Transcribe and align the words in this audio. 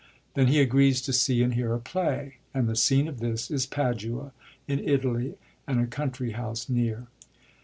Then 0.33 0.47
he 0.47 0.59
agrees 0.59 0.99
to 1.03 1.13
see 1.13 1.43
and 1.43 1.53
hear 1.53 1.75
a 1.75 1.79
play; 1.79 2.37
and 2.55 2.67
the 2.67 2.75
scene 2.75 3.07
of 3.07 3.19
this 3.19 3.51
is 3.51 3.67
Padua 3.67 4.31
in 4.67 4.79
Italy, 4.79 5.35
and 5.67 5.79
a 5.79 5.85
country 5.85 6.31
house 6.31 6.67
near. 6.67 7.05